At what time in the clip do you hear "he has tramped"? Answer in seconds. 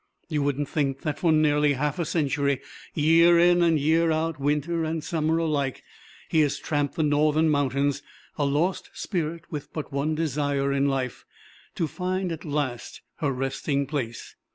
6.27-6.95